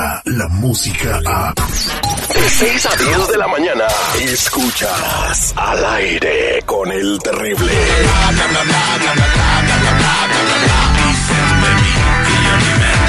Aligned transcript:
llega 0.00 0.22
la 0.24 0.48
música 0.48 1.20
a... 1.26 1.54
De 2.34 2.48
6 2.48 2.86
a 2.86 2.96
10 2.96 3.28
de 3.28 3.38
la 3.38 3.48
mañana, 3.48 3.84
escuchas 4.20 5.52
al 5.56 5.84
aire 5.84 6.62
con 6.64 6.90
el 6.90 7.18
terrible. 7.18 7.72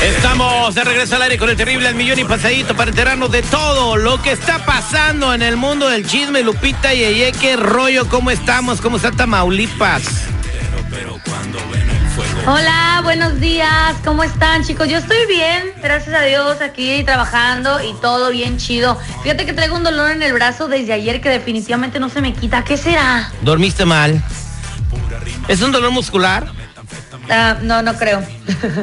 Estamos 0.01 0.75
de 0.75 0.83
regreso 0.83 1.15
al 1.15 1.21
aire 1.21 1.37
con 1.37 1.49
el 1.49 1.55
terrible 1.55 1.87
al 1.87 1.95
millón 1.95 2.19
y 2.19 2.23
pasadito 2.23 2.75
para 2.75 2.89
enterarnos 2.89 3.31
de 3.31 3.43
todo 3.43 3.95
lo 3.95 4.21
que 4.21 4.31
está 4.31 4.65
pasando 4.65 5.33
en 5.33 5.43
el 5.43 5.57
mundo 5.57 5.87
del 5.87 6.05
chisme, 6.05 6.41
Lupita 6.41 6.93
y 6.93 7.03
Eye, 7.03 7.31
qué 7.31 7.55
rollo, 7.55 8.09
cómo 8.09 8.31
estamos, 8.31 8.81
cómo 8.81 8.97
está 8.97 9.11
Tamaulipas. 9.11 10.31
Hola, 12.45 12.99
buenos 13.03 13.39
días, 13.39 13.95
¿cómo 14.03 14.23
están 14.23 14.63
chicos? 14.65 14.89
Yo 14.89 14.97
estoy 14.97 15.25
bien, 15.27 15.63
gracias 15.81 16.13
a 16.15 16.21
Dios, 16.23 16.59
aquí 16.61 17.03
trabajando 17.03 17.79
y 17.81 17.93
todo 18.01 18.31
bien 18.31 18.57
chido. 18.57 18.97
Fíjate 19.23 19.45
que 19.45 19.53
traigo 19.53 19.77
un 19.77 19.83
dolor 19.83 20.11
en 20.11 20.21
el 20.23 20.33
brazo 20.33 20.67
desde 20.67 20.91
ayer 20.93 21.21
que 21.21 21.29
definitivamente 21.29 21.99
no 21.99 22.09
se 22.09 22.19
me 22.21 22.33
quita. 22.33 22.63
¿Qué 22.63 22.75
será? 22.77 23.31
¿Dormiste 23.41 23.85
mal? 23.85 24.21
¿Es 25.47 25.61
un 25.61 25.71
dolor 25.71 25.91
muscular? 25.91 26.47
Ah, 27.29 27.57
no, 27.61 27.81
no 27.81 27.93
creo. 27.95 28.21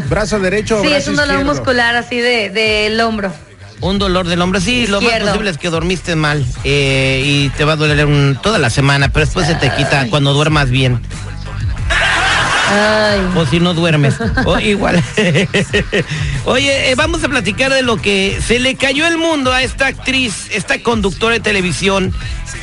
¿Brazo 0.08 0.38
derecho 0.38 0.78
o 0.78 0.82
Sí, 0.82 0.88
brazo 0.88 0.98
es 1.02 1.08
un 1.08 1.16
dolor 1.16 1.34
izquierdo? 1.36 1.54
muscular 1.54 1.96
así 1.96 2.18
de 2.18 2.48
del 2.50 2.98
hombro. 3.00 3.32
Un 3.80 3.98
dolor 4.00 4.26
del 4.26 4.40
hombro, 4.42 4.60
sí, 4.60 4.88
lo 4.88 5.00
más 5.00 5.12
posible 5.20 5.50
es 5.50 5.58
que 5.58 5.70
dormiste 5.70 6.16
mal 6.16 6.44
eh, 6.64 7.22
y 7.24 7.48
te 7.50 7.64
va 7.64 7.74
a 7.74 7.76
doler 7.76 8.06
un- 8.06 8.36
toda 8.42 8.58
la 8.58 8.70
semana, 8.70 9.12
pero 9.12 9.24
después 9.24 9.46
se 9.46 9.54
te 9.54 9.70
quita 9.70 10.08
cuando 10.10 10.32
duermas 10.32 10.68
bien. 10.70 11.00
Ay. 12.70 13.20
O 13.36 13.46
si 13.46 13.60
no 13.60 13.72
duermes. 13.74 14.16
O 14.44 14.58
igual. 14.58 15.02
Oye, 16.44 16.90
eh, 16.90 16.94
vamos 16.94 17.24
a 17.24 17.28
platicar 17.28 17.72
de 17.72 17.82
lo 17.82 17.96
que 17.96 18.38
se 18.46 18.58
le 18.60 18.74
cayó 18.76 19.06
el 19.06 19.16
mundo 19.18 19.52
a 19.52 19.62
esta 19.62 19.86
actriz, 19.86 20.46
esta 20.50 20.82
conductora 20.82 21.34
de 21.34 21.40
televisión, 21.40 22.12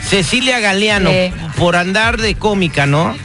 Cecilia 0.07 0.59
Galeano, 0.59 1.09
por 1.57 1.75
andar 1.75 2.17
de 2.17 2.35
cómica, 2.35 2.85
¿no? 2.85 3.15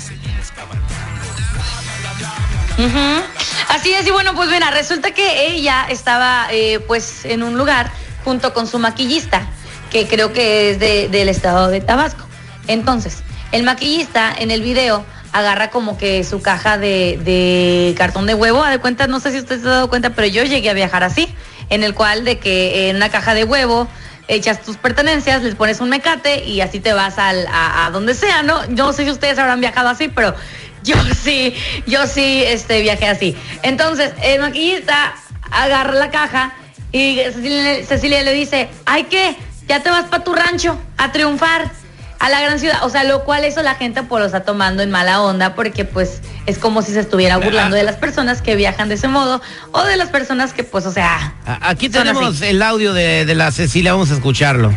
Así 3.69 3.93
es, 3.93 4.07
y 4.07 4.11
bueno, 4.11 4.35
pues 4.35 4.49
mira, 4.51 4.71
resulta 4.71 5.11
que 5.13 5.49
ella 5.49 5.87
estaba 5.89 6.49
eh, 6.51 6.81
pues 6.87 7.25
en 7.25 7.43
un 7.43 7.57
lugar 7.59 7.91
junto 8.25 8.53
con 8.55 8.67
su 8.67 8.79
maquillista, 8.79 9.47
que 9.91 10.07
creo 10.07 10.33
que 10.33 10.71
es 10.71 10.79
de- 10.81 11.09
del 11.09 11.29
estado 11.29 11.69
de 11.69 11.81
Tabasco. 11.81 12.27
Entonces, 12.67 13.19
el 13.53 13.63
maquillista 13.65 14.33
en 14.37 14.51
el 14.51 14.63
video 14.63 15.05
agarra 15.33 15.71
como 15.71 15.97
que 15.97 16.25
su 16.25 16.43
caja 16.43 16.79
de, 16.79 17.95
cartón 17.97 18.27
de 18.27 18.35
huevo, 18.35 18.63
a 18.63 18.71
de 18.71 18.79
cuenta, 18.79 19.07
no 19.07 19.21
sé 19.21 19.33
si 19.33 19.39
usted 19.39 19.61
se 19.61 19.67
ha 19.67 19.71
dado 19.71 19.89
cuenta, 19.89 20.11
pero 20.11 20.27
yo 20.27 20.45
llegué 20.45 20.71
a 20.71 20.75
viajar 20.75 21.05
así, 21.05 21.33
en 21.69 21.85
el 21.85 21.95
cual 21.95 22.25
de 22.25 22.39
que 22.39 22.89
en 22.89 22.97
una 22.97 23.11
caja 23.11 23.35
de 23.35 23.45
huevo 23.45 23.89
echas 24.29 24.63
tus 24.63 24.77
pertenencias, 24.77 25.43
les 25.43 25.55
pones 25.55 25.81
un 25.81 25.89
mecate 25.89 26.45
y 26.45 26.61
así 26.61 26.79
te 26.79 26.93
vas 26.93 27.19
al, 27.19 27.47
a, 27.49 27.87
a 27.87 27.91
donde 27.91 28.15
sea, 28.15 28.43
¿no? 28.43 28.65
Yo 28.69 28.87
no 28.87 28.93
sé 28.93 29.05
si 29.05 29.11
ustedes 29.11 29.39
habrán 29.39 29.61
viajado 29.61 29.89
así, 29.89 30.09
pero 30.09 30.35
yo 30.85 30.97
sí, 31.15 31.55
yo 31.87 32.07
sí 32.07 32.43
este, 32.47 32.81
viajé 32.83 33.09
así. 33.09 33.37
Entonces, 33.63 34.13
el 34.23 34.41
maquillista 34.41 35.15
agarra 35.51 35.95
la 35.95 36.11
caja 36.11 36.55
y 36.93 37.17
Cecilia, 37.17 37.85
Cecilia 37.85 38.23
le 38.23 38.33
dice, 38.33 38.69
ay, 38.87 39.05
¿qué? 39.05 39.37
Ya 39.69 39.83
te 39.83 39.91
vas 39.91 40.07
para 40.07 40.25
tu 40.25 40.33
rancho 40.33 40.79
a 40.97 41.13
triunfar 41.13 41.71
a 42.21 42.29
la 42.29 42.41
gran 42.41 42.61
ciudad. 42.61 42.85
O 42.85 42.91
sea, 42.91 43.03
lo 43.03 43.25
cual 43.25 43.45
eso 43.45 43.63
la 43.63 43.75
gente 43.75 44.03
pues 44.05 44.21
lo 44.21 44.27
está 44.27 44.45
tomando 44.45 44.83
en 44.83 44.91
mala 44.91 45.23
onda 45.23 45.55
porque 45.55 45.85
pues 45.85 46.21
es 46.47 46.59
como 46.59 46.83
si 46.83 46.93
se 46.93 47.01
estuviera 47.01 47.39
burlando 47.39 47.77
de 47.77 47.83
las 47.83 47.97
personas 47.97 48.43
que 48.43 48.55
viajan 48.55 48.89
de 48.89 48.95
ese 48.95 49.09
modo 49.09 49.41
o 49.73 49.83
de 49.83 49.97
las 49.97 50.11
personas 50.11 50.53
que 50.53 50.63
pues, 50.63 50.87
o 50.87 50.93
sea... 50.93 51.35
Aquí 51.63 51.89
tenemos 51.89 52.37
así. 52.37 52.47
el 52.47 52.63
audio 52.63 52.93
de, 52.93 53.25
de 53.25 53.35
la 53.35 53.51
Cecilia, 53.51 53.93
vamos 53.93 54.11
a 54.11 54.15
escucharlo. 54.15 54.73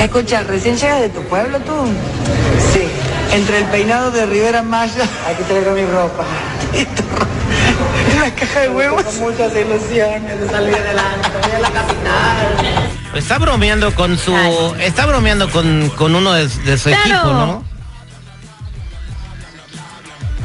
Escucha, 0.00 0.42
recién 0.42 0.76
llegas 0.76 1.00
de 1.02 1.08
tu 1.10 1.22
pueblo 1.24 1.58
tú. 1.60 1.72
Sí, 2.72 2.88
entre 3.32 3.58
el 3.58 3.64
peinado 3.66 4.10
de 4.10 4.26
Rivera 4.26 4.62
Maya. 4.62 5.04
Aquí 5.26 5.42
traigo 5.44 5.72
mi 5.72 5.84
ropa. 5.84 6.24
Y 6.72 6.84
tu 6.84 7.02
ro- 7.02 7.26
Una 8.16 8.34
caja 8.34 8.60
de 8.60 8.68
huevos. 8.70 9.02
Con 9.04 9.18
muchas 9.20 9.52
ilusiones 9.56 10.40
de 10.40 10.48
salir 10.48 10.74
adelante, 10.74 11.28
voy 11.42 11.52
a 11.52 11.58
la 11.60 11.70
capital. 11.70 12.46
Está 13.14 13.38
bromeando 13.38 13.94
con 13.94 14.16
su. 14.18 14.34
Ay. 14.34 14.74
Está 14.84 15.06
bromeando 15.06 15.50
con, 15.50 15.90
con 15.96 16.14
uno 16.14 16.32
de, 16.32 16.46
de 16.48 16.78
su 16.78 16.90
Claro. 16.90 17.02
equipo, 17.10 17.26
¿no? 17.32 17.64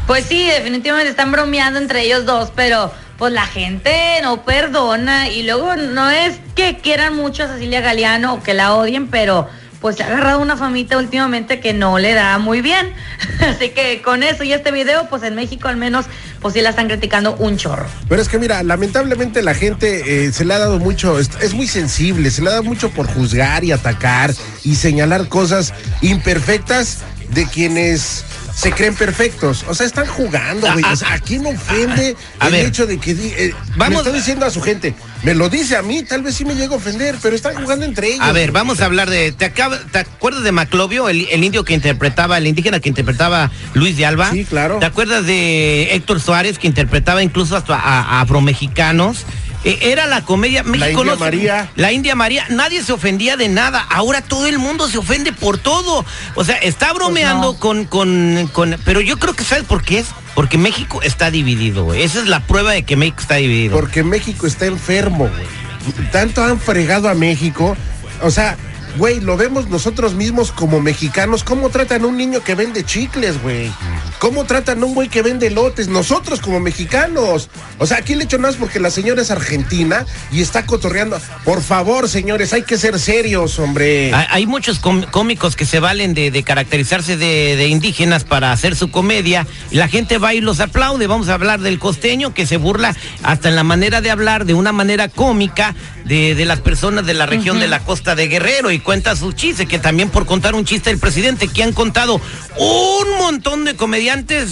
Pues 0.07 0.25
sí, 0.25 0.45
definitivamente 0.45 1.09
están 1.09 1.31
bromeando 1.31 1.79
entre 1.79 2.03
ellos 2.03 2.25
dos, 2.25 2.51
pero 2.55 2.91
pues 3.17 3.33
la 3.33 3.45
gente 3.47 4.19
no 4.21 4.43
perdona 4.43 5.29
y 5.29 5.43
luego 5.43 5.75
no 5.75 6.09
es 6.11 6.39
que 6.55 6.77
quieran 6.77 7.15
mucho 7.15 7.43
a 7.43 7.47
Cecilia 7.47 7.81
Galeano 7.81 8.35
o 8.35 8.43
que 8.43 8.53
la 8.53 8.75
odien, 8.75 9.07
pero 9.07 9.49
pues 9.85 10.01
ha 10.01 10.07
agarrado 10.07 10.39
una 10.39 10.57
famita 10.57 10.97
últimamente 10.97 11.59
que 11.59 11.71
no 11.71 11.99
le 11.99 12.15
da 12.15 12.39
muy 12.39 12.61
bien. 12.61 12.91
Así 13.39 13.69
que 13.69 14.01
con 14.01 14.23
eso 14.23 14.43
y 14.43 14.51
este 14.51 14.71
video, 14.71 15.07
pues 15.11 15.21
en 15.21 15.35
México 15.35 15.67
al 15.67 15.77
menos, 15.77 16.07
pues 16.41 16.55
sí 16.55 16.61
la 16.61 16.71
están 16.71 16.87
criticando 16.87 17.35
un 17.35 17.55
chorro. 17.57 17.85
Pero 18.09 18.19
es 18.19 18.27
que 18.27 18.39
mira, 18.39 18.63
lamentablemente 18.63 19.43
la 19.43 19.53
gente 19.53 20.25
eh, 20.25 20.31
se 20.31 20.43
le 20.43 20.55
ha 20.55 20.57
dado 20.57 20.79
mucho, 20.79 21.19
es 21.19 21.53
muy 21.53 21.67
sensible, 21.67 22.31
se 22.31 22.41
le 22.41 22.47
ha 22.47 22.51
dado 22.53 22.63
mucho 22.63 22.89
por 22.89 23.05
juzgar 23.05 23.63
y 23.63 23.73
atacar 23.73 24.33
y 24.63 24.73
señalar 24.73 25.27
cosas 25.27 25.71
imperfectas 26.01 27.03
de 27.29 27.45
quienes 27.45 28.25
se 28.55 28.71
creen 28.71 28.95
perfectos. 28.95 29.65
O 29.67 29.75
sea, 29.75 29.85
están 29.85 30.07
jugando, 30.07 30.71
güey. 30.71 30.83
O 30.85 30.95
sea, 30.95 31.13
¿a 31.13 31.19
quién 31.19 31.45
ofende 31.45 32.15
A 32.39 32.47
el 32.47 32.53
ver. 32.53 32.65
hecho 32.67 32.87
de 32.87 32.97
que 32.97 33.11
eh, 33.11 33.53
Vamos- 33.75 33.99
está 33.99 34.11
diciendo 34.11 34.45
a 34.45 34.49
su 34.49 34.61
gente? 34.61 34.95
Me 35.23 35.33
lo 35.33 35.49
dice 35.49 35.75
a 35.75 35.81
mí, 35.81 36.03
tal 36.03 36.21
vez 36.21 36.35
sí 36.35 36.45
me 36.45 36.55
llego 36.55 36.75
a 36.75 36.77
ofender, 36.77 37.15
pero 37.21 37.35
están 37.35 37.55
jugando 37.55 37.83
entre 37.85 38.07
ellos. 38.07 38.21
A 38.21 38.31
ver, 38.31 38.51
vamos 38.51 38.79
a 38.81 38.85
hablar 38.85 39.09
de. 39.09 39.31
¿Te, 39.31 39.45
acaba- 39.45 39.79
te 39.91 39.99
acuerdas 39.99 40.43
de 40.43 40.51
Maclovio, 40.51 41.09
el, 41.09 41.27
el 41.31 41.43
indio 41.43 41.65
que 41.65 41.73
interpretaba, 41.73 42.37
el 42.37 42.47
indígena 42.47 42.79
que 42.79 42.89
interpretaba 42.89 43.51
Luis 43.73 43.97
de 43.97 44.05
Alba? 44.05 44.31
Sí, 44.31 44.45
claro. 44.45 44.77
¿Te 44.79 44.85
acuerdas 44.85 45.25
de 45.25 45.93
Héctor 45.95 46.21
Suárez 46.21 46.57
que 46.57 46.67
interpretaba 46.67 47.21
incluso 47.23 47.57
hasta 47.57 47.75
a, 47.75 48.01
a 48.19 48.21
afromexicanos? 48.21 49.25
Eh, 49.65 49.79
era 49.91 50.05
la 50.05 50.21
comedia 50.23 50.61
México 50.63 51.01
India 51.01 51.03
no 51.05 51.13
se- 51.13 51.19
María. 51.19 51.71
La 51.75 51.91
India 51.91 52.15
María, 52.15 52.45
nadie 52.49 52.83
se 52.83 52.93
ofendía 52.93 53.35
de 53.35 53.49
nada. 53.49 53.85
Ahora 53.89 54.21
todo 54.21 54.45
el 54.45 54.59
mundo 54.59 54.87
se 54.87 54.99
ofende 54.99 55.33
por 55.33 55.57
todo. 55.57 56.05
O 56.35 56.43
sea, 56.45 56.55
está 56.57 56.93
bromeando 56.93 57.53
no. 57.53 57.59
con, 57.59 57.85
con, 57.85 58.47
con. 58.53 58.77
Pero 58.85 59.01
yo 59.01 59.17
creo 59.17 59.33
que 59.33 59.43
¿sabes 59.43 59.63
por 59.63 59.83
qué 59.83 59.99
es? 59.99 60.07
Porque 60.35 60.57
México 60.59 61.01
está 61.01 61.31
dividido, 61.31 61.83
güey. 61.85 62.03
Esa 62.03 62.19
es 62.19 62.27
la 62.27 62.41
prueba 62.41 62.73
de 62.73 62.83
que 62.83 62.95
México 62.95 63.21
está 63.21 63.35
dividido. 63.35 63.75
Porque 63.75 64.03
México 64.03 64.45
está 64.45 64.67
enfermo, 64.67 65.29
güey. 65.29 66.05
Tanto 66.11 66.43
han 66.43 66.59
fregado 66.59 67.09
a 67.09 67.15
México. 67.15 67.75
O 68.21 68.29
sea, 68.31 68.57
güey, 68.97 69.19
lo 69.19 69.35
vemos 69.35 69.69
nosotros 69.69 70.13
mismos 70.13 70.51
como 70.51 70.79
mexicanos. 70.79 71.43
¿Cómo 71.43 71.69
tratan 71.69 72.03
a 72.03 72.07
un 72.07 72.17
niño 72.17 72.43
que 72.43 72.53
vende 72.53 72.83
chicles, 72.83 73.41
güey? 73.41 73.71
¿Cómo 74.19 74.45
tratan 74.45 74.81
a 74.81 74.85
un 74.85 74.93
güey 74.93 75.09
que 75.09 75.21
vende 75.21 75.49
lotes? 75.49 75.87
Nosotros 75.87 76.39
como 76.39 76.59
mexicanos. 76.59 77.49
O 77.79 77.85
sea, 77.85 77.97
aquí 77.97 78.15
le 78.15 78.23
echo 78.23 78.39
más 78.39 78.55
porque 78.55 78.79
la 78.79 78.89
señora 78.89 79.21
es 79.21 79.31
argentina 79.31 80.05
y 80.31 80.41
está 80.41 80.65
cotorreando. 80.65 81.19
Por 81.43 81.61
favor, 81.61 82.07
señores, 82.07 82.53
hay 82.53 82.63
que 82.63 82.77
ser 82.77 82.99
serios, 82.99 83.59
hombre. 83.59 84.13
Hay, 84.13 84.25
hay 84.29 84.45
muchos 84.45 84.79
cómicos 84.79 85.55
que 85.55 85.65
se 85.65 85.79
valen 85.79 86.13
de, 86.13 86.31
de 86.31 86.43
caracterizarse 86.43 87.17
de, 87.17 87.55
de 87.55 87.67
indígenas 87.67 88.23
para 88.23 88.51
hacer 88.51 88.75
su 88.75 88.91
comedia 88.91 89.45
y 89.71 89.75
la 89.75 89.87
gente 89.87 90.17
va 90.17 90.33
y 90.33 90.41
los 90.41 90.59
aplaude. 90.59 91.07
Vamos 91.07 91.29
a 91.29 91.33
hablar 91.33 91.59
del 91.59 91.79
costeño 91.79 92.33
que 92.33 92.45
se 92.45 92.57
burla 92.57 92.95
hasta 93.23 93.49
en 93.49 93.55
la 93.55 93.63
manera 93.63 94.01
de 94.01 94.11
hablar 94.11 94.45
de 94.45 94.53
una 94.53 94.71
manera 94.71 95.09
cómica 95.09 95.75
de, 96.05 96.35
de 96.35 96.45
las 96.45 96.61
personas 96.61 97.05
de 97.05 97.15
la 97.15 97.25
región 97.25 97.59
de 97.59 97.67
la 97.67 97.79
costa 97.79 98.15
de 98.15 98.27
Guerrero 98.27 98.71
y 98.71 98.79
cuenta 98.79 99.15
sus 99.15 99.35
chistes, 99.35 99.67
que 99.67 99.79
también 99.79 100.09
por 100.09 100.25
contar 100.25 100.53
un 100.53 100.63
chiste 100.63 100.91
del 100.91 100.99
presidente 100.99 101.47
que 101.47 101.63
han 101.63 101.73
contado 101.73 102.21
un 102.57 103.17
montón 103.19 103.65
de 103.65 103.75
comediantes 103.75 103.94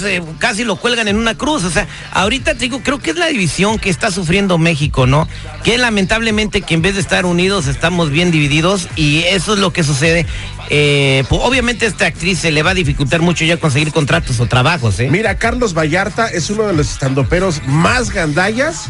eh, 0.03 0.21
casi 0.39 0.63
lo 0.63 0.75
cuelgan 0.75 1.07
en 1.07 1.17
una 1.17 1.35
cruz. 1.35 1.63
O 1.63 1.69
sea, 1.69 1.87
ahorita 2.11 2.53
te 2.53 2.61
digo, 2.61 2.81
creo 2.83 2.99
que 2.99 3.11
es 3.11 3.17
la 3.17 3.27
división 3.27 3.79
que 3.79 3.89
está 3.89 4.11
sufriendo 4.11 4.57
México, 4.57 5.07
¿no? 5.07 5.27
Que 5.63 5.77
lamentablemente 5.77 6.61
que 6.61 6.73
en 6.73 6.81
vez 6.81 6.95
de 6.95 7.01
estar 7.01 7.25
unidos 7.25 7.67
estamos 7.67 8.09
bien 8.09 8.31
divididos 8.31 8.87
y 8.95 9.23
eso 9.23 9.53
es 9.53 9.59
lo 9.59 9.73
que 9.73 9.83
sucede. 9.83 10.25
Eh, 10.69 11.23
pues, 11.29 11.41
obviamente 11.43 11.85
a 11.85 11.89
esta 11.89 12.05
actriz 12.05 12.39
se 12.39 12.51
le 12.51 12.63
va 12.63 12.71
a 12.71 12.73
dificultar 12.73 13.21
mucho 13.21 13.45
ya 13.45 13.57
conseguir 13.57 13.91
contratos 13.91 14.39
o 14.39 14.45
trabajos, 14.45 14.99
¿eh? 14.99 15.09
Mira, 15.11 15.37
Carlos 15.37 15.73
Vallarta 15.73 16.27
es 16.27 16.49
uno 16.49 16.63
de 16.63 16.73
los 16.73 16.91
estandoperos 16.91 17.61
más 17.67 18.11
gandallas 18.11 18.89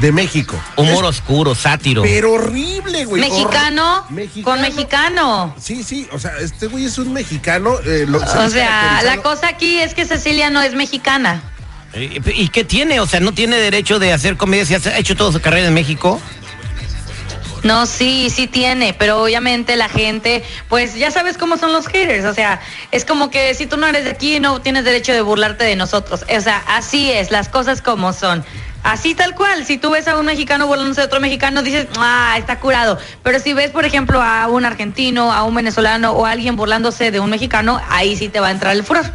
de 0.00 0.12
México. 0.12 0.60
Humor 0.76 1.04
oscuro, 1.04 1.54
sátiro. 1.54 2.02
Pero 2.02 2.32
horrible, 2.32 3.04
güey. 3.04 3.20
Mexicano, 3.22 4.04
Horri- 4.10 4.42
con 4.42 4.60
mexicano. 4.60 5.54
Sí, 5.60 5.82
sí, 5.82 6.08
o 6.12 6.18
sea, 6.18 6.32
este 6.40 6.66
güey 6.66 6.84
es 6.86 6.98
un 6.98 7.12
mexicano. 7.12 7.78
eh, 7.84 8.04
lo- 8.08 8.18
O 8.18 8.50
sea, 8.50 9.02
la 9.04 9.18
cosa 9.18 9.48
aquí 9.48 9.78
es 9.78 9.94
que 9.94 10.04
Cecilia 10.04 10.50
no 10.50 10.60
es 10.62 10.74
mexicana. 10.74 11.42
Eh, 11.92 12.20
¿Y 12.34 12.48
qué 12.48 12.64
tiene? 12.64 12.98
O 12.98 13.06
sea, 13.06 13.20
¿no 13.20 13.32
tiene 13.32 13.56
derecho 13.56 14.00
de 14.00 14.12
hacer 14.12 14.36
comedia 14.36 14.64
si 14.66 14.74
ha 14.74 14.98
hecho 14.98 15.14
toda 15.14 15.30
su 15.32 15.40
carrera 15.40 15.68
en 15.68 15.74
México? 15.74 16.20
No, 17.64 17.86
sí, 17.86 18.28
sí 18.28 18.46
tiene, 18.46 18.92
pero 18.92 19.22
obviamente 19.22 19.74
la 19.76 19.88
gente, 19.88 20.44
pues 20.68 20.94
ya 20.94 21.10
sabes 21.10 21.38
cómo 21.38 21.56
son 21.56 21.72
los 21.72 21.86
haters, 21.86 22.26
o 22.26 22.34
sea, 22.34 22.60
es 22.92 23.06
como 23.06 23.30
que 23.30 23.54
si 23.54 23.64
tú 23.64 23.78
no 23.78 23.86
eres 23.86 24.04
de 24.04 24.10
aquí 24.10 24.38
no 24.38 24.60
tienes 24.60 24.84
derecho 24.84 25.12
de 25.12 25.22
burlarte 25.22 25.64
de 25.64 25.74
nosotros, 25.74 26.26
o 26.28 26.40
sea, 26.42 26.62
así 26.68 27.10
es, 27.10 27.30
las 27.30 27.48
cosas 27.48 27.80
como 27.80 28.12
son. 28.12 28.44
Así 28.82 29.14
tal 29.14 29.34
cual, 29.34 29.64
si 29.64 29.78
tú 29.78 29.90
ves 29.90 30.06
a 30.08 30.18
un 30.18 30.26
mexicano 30.26 30.66
volándose 30.66 31.00
de 31.00 31.06
otro 31.06 31.18
mexicano, 31.18 31.62
dices, 31.62 31.86
ah, 31.96 32.34
está 32.36 32.60
curado. 32.60 32.98
Pero 33.22 33.38
si 33.38 33.54
ves, 33.54 33.70
por 33.70 33.86
ejemplo, 33.86 34.20
a 34.20 34.46
un 34.48 34.66
argentino, 34.66 35.32
a 35.32 35.42
un 35.44 35.54
venezolano 35.54 36.12
o 36.12 36.26
a 36.26 36.32
alguien 36.32 36.54
burlándose 36.54 37.10
de 37.10 37.18
un 37.18 37.30
mexicano, 37.30 37.80
ahí 37.88 38.14
sí 38.14 38.28
te 38.28 38.40
va 38.40 38.48
a 38.48 38.50
entrar 38.50 38.76
el 38.76 38.84
furor. 38.84 39.06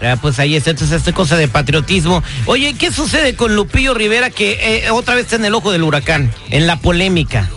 Ah, 0.00 0.16
pues 0.18 0.38
ahí 0.38 0.56
está, 0.56 0.70
entonces 0.70 0.96
esta 0.96 1.12
cosa 1.12 1.36
de 1.36 1.46
patriotismo. 1.46 2.22
Oye, 2.46 2.72
¿qué 2.72 2.90
sucede 2.90 3.36
con 3.36 3.54
Lupillo 3.54 3.92
Rivera 3.92 4.30
que 4.30 4.86
eh, 4.86 4.90
otra 4.90 5.14
vez 5.14 5.24
está 5.24 5.36
en 5.36 5.44
el 5.44 5.54
ojo 5.54 5.72
del 5.72 5.82
huracán, 5.82 6.32
en 6.48 6.66
la 6.66 6.76
polémica? 6.76 7.50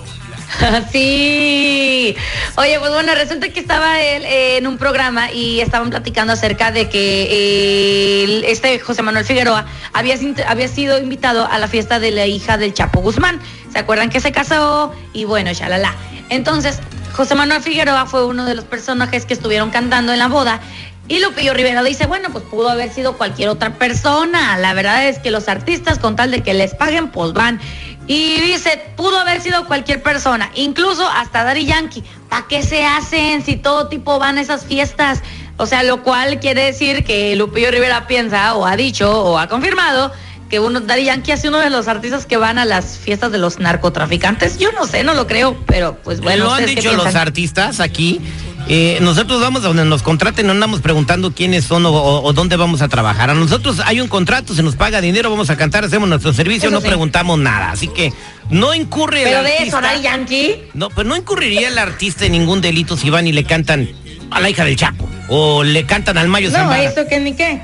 sí. 0.91 2.15
Oye, 2.57 2.79
pues 2.79 2.91
bueno, 2.91 3.13
resulta 3.15 3.49
que 3.49 3.59
estaba 3.59 4.01
él 4.01 4.23
eh, 4.25 4.57
en 4.57 4.67
un 4.67 4.77
programa 4.77 5.31
y 5.31 5.59
estaban 5.59 5.89
platicando 5.89 6.33
acerca 6.33 6.71
de 6.71 6.89
que 6.89 7.27
eh, 7.29 8.41
este 8.47 8.79
José 8.79 9.01
Manuel 9.01 9.25
Figueroa 9.25 9.65
había, 9.93 10.15
había 10.47 10.67
sido 10.67 10.99
invitado 10.99 11.47
a 11.49 11.59
la 11.59 11.67
fiesta 11.67 11.99
de 11.99 12.11
la 12.11 12.25
hija 12.25 12.57
del 12.57 12.73
Chapo 12.73 13.01
Guzmán. 13.01 13.39
¿Se 13.71 13.79
acuerdan 13.79 14.09
que 14.09 14.19
se 14.19 14.31
casó? 14.31 14.93
Y 15.13 15.25
bueno, 15.25 15.51
la. 15.67 15.95
Entonces, 16.29 16.79
José 17.13 17.35
Manuel 17.35 17.61
Figueroa 17.61 18.05
fue 18.05 18.25
uno 18.25 18.45
de 18.45 18.55
los 18.55 18.65
personajes 18.65 19.25
que 19.25 19.33
estuvieron 19.33 19.69
cantando 19.69 20.13
en 20.13 20.19
la 20.19 20.27
boda. 20.27 20.59
Y 21.07 21.19
Lupillo 21.19 21.53
Rivera 21.53 21.83
dice, 21.83 22.07
bueno, 22.07 22.29
pues 22.31 22.43
pudo 22.45 22.69
haber 22.69 22.91
sido 22.91 23.15
cualquier 23.17 23.49
otra 23.49 23.75
persona. 23.75 24.57
La 24.57 24.73
verdad 24.73 25.07
es 25.07 25.19
que 25.19 25.29
los 25.29 25.47
artistas, 25.47 25.99
con 25.99 26.15
tal 26.15 26.31
de 26.31 26.41
que 26.41 26.53
les 26.53 26.73
paguen, 26.73 27.09
pues 27.09 27.33
van. 27.33 27.59
Y 28.07 28.39
dice, 28.41 28.81
pudo 28.95 29.19
haber 29.19 29.41
sido 29.41 29.65
cualquier 29.65 30.01
persona, 30.01 30.51
incluso 30.55 31.07
hasta 31.07 31.43
Daddy 31.43 31.65
Yankee. 31.65 32.03
¿Para 32.29 32.47
qué 32.47 32.63
se 32.63 32.85
hacen 32.85 33.43
si 33.43 33.55
todo 33.55 33.87
tipo 33.87 34.19
van 34.19 34.37
a 34.37 34.41
esas 34.41 34.65
fiestas? 34.65 35.21
O 35.57 35.65
sea, 35.65 35.83
lo 35.83 36.03
cual 36.03 36.39
quiere 36.39 36.65
decir 36.65 37.03
que 37.03 37.35
Lupillo 37.35 37.71
Rivera 37.71 38.07
piensa 38.07 38.55
o 38.55 38.65
ha 38.65 38.75
dicho 38.75 39.23
o 39.23 39.37
ha 39.37 39.47
confirmado 39.47 40.11
que 40.49 40.59
uno, 40.59 40.81
Daddy 40.81 41.05
Yankee 41.05 41.31
es 41.31 41.43
uno 41.45 41.59
de 41.59 41.69
los 41.69 41.87
artistas 41.87 42.25
que 42.25 42.37
van 42.37 42.59
a 42.59 42.65
las 42.65 42.97
fiestas 42.97 43.31
de 43.31 43.37
los 43.39 43.59
narcotraficantes. 43.59 44.59
Yo 44.59 44.71
no 44.71 44.85
sé, 44.85 45.03
no 45.03 45.13
lo 45.13 45.25
creo, 45.25 45.57
pero 45.65 45.97
pues 46.03 46.21
bueno. 46.21 46.45
Lo 46.45 46.53
han 46.53 46.65
dicho 46.65 46.93
los 46.93 47.15
artistas 47.15 47.79
aquí 47.79 48.21
eh, 48.67 48.97
nosotros 49.01 49.39
vamos 49.41 49.63
a 49.63 49.67
donde 49.67 49.85
nos 49.85 50.01
contraten, 50.01 50.47
no 50.47 50.51
andamos 50.51 50.81
preguntando 50.81 51.33
quiénes 51.33 51.65
son 51.65 51.83
o, 51.85 52.33
dónde 52.33 52.55
vamos 52.55 52.81
a 52.81 52.87
trabajar. 52.87 53.29
A 53.29 53.35
nosotros 53.35 53.79
hay 53.85 54.01
un 54.01 54.07
contrato, 54.07 54.55
se 54.55 54.63
nos 54.63 54.75
paga 54.75 55.01
dinero, 55.01 55.29
vamos 55.29 55.49
a 55.49 55.57
cantar, 55.57 55.85
hacemos 55.85 56.09
nuestro 56.09 56.33
servicio, 56.33 56.71
no 56.71 56.81
preguntamos 56.81 57.37
nada. 57.37 57.71
Así 57.71 57.87
que 57.87 58.11
no 58.49 58.73
incurre 58.73 59.23
¿Pero 59.23 59.43
de 59.43 59.57
eso, 59.57 59.79
¿no 59.79 60.01
Yankee? 60.01 60.63
No, 60.73 60.89
pues 60.89 61.05
no 61.05 61.15
incurriría 61.15 61.67
el 61.67 61.77
artista 61.77 62.25
en 62.25 62.31
ningún 62.31 62.61
delito 62.61 62.97
si 62.97 63.09
van 63.09 63.27
y 63.27 63.31
le 63.33 63.43
cantan 63.43 63.89
a 64.31 64.39
la 64.39 64.49
hija 64.49 64.65
del 64.65 64.75
Chapo 64.75 65.07
o 65.27 65.63
le 65.63 65.85
cantan 65.85 66.17
al 66.17 66.27
Mayo 66.27 66.49
No, 66.51 66.73
eso 66.73 67.05
que 67.07 67.19
ni 67.19 67.33
qué. 67.33 67.61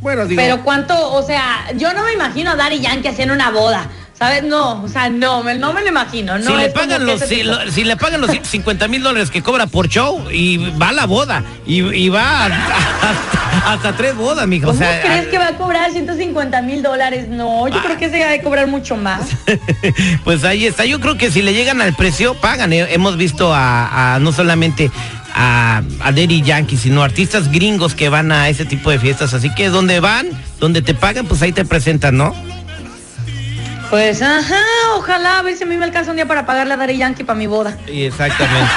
Bueno, 0.00 0.26
digo. 0.26 0.40
Pero 0.40 0.62
cuánto, 0.62 1.12
o 1.14 1.22
sea, 1.22 1.72
yo 1.76 1.94
no 1.94 2.04
me 2.04 2.12
imagino 2.12 2.50
a 2.50 2.56
Daddy 2.56 2.80
Yankee 2.80 3.08
haciendo 3.08 3.34
una 3.34 3.50
boda. 3.50 3.88
¿Sabes? 4.24 4.42
No, 4.44 4.82
o 4.82 4.88
sea, 4.88 5.10
no, 5.10 5.42
me, 5.42 5.54
no 5.54 5.74
me 5.74 5.82
lo 5.82 5.88
imagino. 5.88 6.38
No 6.38 6.46
si, 6.46 6.56
le 6.56 6.70
pagan 6.70 7.04
los, 7.04 7.20
si, 7.20 7.84
le 7.84 7.96
pagan 7.98 8.22
los 8.22 8.30
50 8.30 8.88
mil 8.88 9.02
dólares 9.02 9.30
que 9.30 9.42
cobra 9.42 9.66
por 9.66 9.86
show 9.86 10.30
y 10.30 10.56
va 10.80 10.88
a 10.88 10.92
la 10.92 11.04
boda 11.04 11.44
y, 11.66 12.08
va 12.08 12.46
hasta, 13.66 13.92
tres 13.98 14.16
bodas, 14.16 14.46
mijo. 14.46 14.68
¿Cómo 14.68 14.78
crees 14.78 15.26
que 15.26 15.36
va 15.36 15.48
a 15.48 15.58
cobrar 15.58 15.92
150 15.92 16.62
mil 16.62 16.82
dólares? 16.82 17.28
No, 17.28 17.68
yo 17.68 17.82
creo 17.82 17.98
que 17.98 18.08
se 18.08 18.24
va 18.24 18.32
a 18.32 18.40
cobrar 18.40 18.66
mucho 18.66 18.96
más. 18.96 19.28
pues 20.24 20.42
ahí 20.44 20.64
está. 20.64 20.86
Yo 20.86 21.00
creo 21.00 21.18
que 21.18 21.30
si 21.30 21.42
le 21.42 21.52
llegan 21.52 21.82
al 21.82 21.94
precio, 21.94 22.32
pagan. 22.32 22.72
¿eh? 22.72 22.94
Hemos 22.94 23.18
visto 23.18 23.52
a, 23.54 24.16
no 24.22 24.32
solamente 24.32 24.90
a, 25.34 25.82
a 26.00 26.12
Daddy 26.12 26.40
Yankee, 26.40 26.78
sino 26.78 27.02
artistas 27.02 27.52
gringos 27.52 27.94
que 27.94 28.08
van 28.08 28.32
a 28.32 28.48
ese 28.48 28.64
tipo 28.64 28.90
de 28.90 28.98
fiestas. 28.98 29.34
Así 29.34 29.54
que 29.54 29.68
donde 29.68 30.00
van, 30.00 30.28
donde 30.60 30.80
te 30.80 30.94
pagan, 30.94 31.26
pues 31.26 31.42
ahí 31.42 31.52
te 31.52 31.66
presentan, 31.66 32.16
¿no? 32.16 32.34
Pues 33.94 34.22
ajá, 34.22 34.58
ojalá 34.96 35.38
a 35.38 35.42
ver 35.42 35.56
si 35.56 35.62
a 35.62 35.68
mí 35.68 35.76
me 35.76 35.84
alcanza 35.84 36.10
un 36.10 36.16
día 36.16 36.26
para 36.26 36.44
pagarle 36.44 36.74
a 36.74 36.76
Dari 36.76 36.96
Yankee 36.96 37.22
para 37.22 37.38
mi 37.38 37.46
boda. 37.46 37.78
exactamente. 37.86 38.68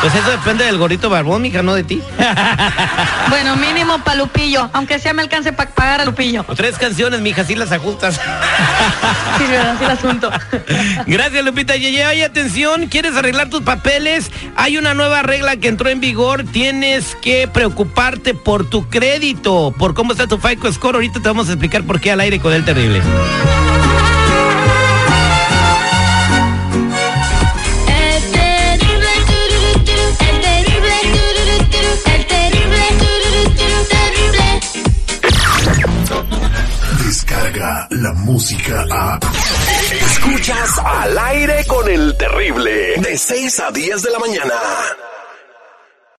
pues 0.00 0.12
eso 0.12 0.28
depende 0.28 0.64
del 0.64 0.76
gorrito 0.76 1.08
barbón, 1.08 1.42
mija, 1.42 1.62
no 1.62 1.72
de 1.72 1.84
ti. 1.84 2.02
bueno, 3.28 3.54
mínimo 3.54 4.02
para 4.02 4.16
Lupillo, 4.16 4.68
aunque 4.72 4.98
sea 4.98 5.12
me 5.12 5.22
alcance 5.22 5.52
para 5.52 5.70
pagar 5.70 6.00
a 6.00 6.04
Lupillo. 6.04 6.44
tres 6.56 6.78
canciones, 6.78 7.20
mija, 7.20 7.44
si 7.44 7.54
las 7.54 7.70
ajustas. 7.70 8.16
sí, 9.38 9.44
verdad, 9.48 9.76
sí 9.78 9.84
las 9.84 10.00
junto. 10.00 10.32
Gracias, 11.06 11.44
Lupita. 11.44 11.76
Yeye, 11.76 12.02
ay, 12.02 12.22
atención, 12.22 12.88
¿quieres 12.88 13.14
arreglar 13.14 13.48
tus 13.48 13.62
papeles? 13.62 14.32
Hay 14.56 14.78
una 14.78 14.94
nueva 14.94 15.22
regla 15.22 15.58
que 15.58 15.68
entró 15.68 15.90
en 15.90 16.00
vigor. 16.00 16.42
Tienes 16.42 17.14
que 17.22 17.46
preocuparte 17.46 18.34
por 18.34 18.68
tu 18.68 18.88
crédito, 18.88 19.72
por 19.78 19.94
cómo 19.94 20.10
está 20.10 20.26
tu 20.26 20.38
FICO 20.38 20.72
Score. 20.72 20.96
Ahorita 20.96 21.20
te 21.20 21.28
vamos 21.28 21.48
a 21.50 21.52
explicar 21.52 21.84
por 21.84 22.00
qué 22.00 22.10
al 22.10 22.18
aire 22.18 22.40
con 22.40 22.52
el 22.52 22.64
terrible. 22.64 23.00
6 43.26 43.58
a 43.58 43.72
10 43.72 44.02
de 44.02 44.10
la 44.12 44.18
mañana. 44.20 44.54